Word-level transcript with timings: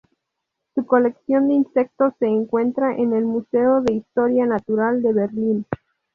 Su 0.73 0.83
colección 0.87 1.47
de 1.47 1.53
insectos 1.53 2.15
se 2.17 2.25
encuentra 2.25 2.95
en 2.95 3.13
el 3.13 3.23
Museo 3.25 3.81
de 3.81 3.93
Historia 3.93 4.47
Natural 4.47 5.03
de 5.03 5.13
Berlín. 5.13 5.67